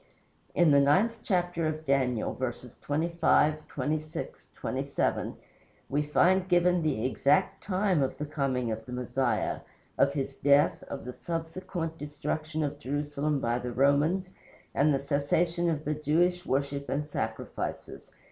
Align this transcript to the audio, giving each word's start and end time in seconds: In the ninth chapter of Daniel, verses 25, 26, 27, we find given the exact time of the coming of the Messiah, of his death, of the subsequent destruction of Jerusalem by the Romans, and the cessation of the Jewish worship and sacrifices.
In 0.55 0.71
the 0.71 0.79
ninth 0.79 1.17
chapter 1.21 1.67
of 1.67 1.85
Daniel, 1.85 2.33
verses 2.33 2.75
25, 2.81 3.67
26, 3.67 4.47
27, 4.55 5.35
we 5.89 6.01
find 6.01 6.49
given 6.49 6.81
the 6.81 7.05
exact 7.05 7.61
time 7.63 8.01
of 8.01 8.17
the 8.17 8.25
coming 8.25 8.71
of 8.71 8.83
the 8.87 8.91
Messiah, 8.93 9.59
of 9.99 10.13
his 10.13 10.33
death, 10.33 10.81
of 10.87 11.05
the 11.05 11.13
subsequent 11.13 11.99
destruction 11.99 12.63
of 12.63 12.79
Jerusalem 12.79 13.39
by 13.39 13.59
the 13.59 13.71
Romans, 13.71 14.31
and 14.73 14.91
the 14.91 14.97
cessation 14.99 15.69
of 15.69 15.85
the 15.85 15.93
Jewish 15.93 16.47
worship 16.47 16.89
and 16.89 17.07
sacrifices. 17.07 18.09